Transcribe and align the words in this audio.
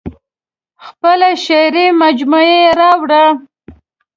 خپله 0.85 1.29
شعري 1.45 1.85
مجموعه 2.01 2.45
یې 2.61 2.63
راوړه. 2.79 3.25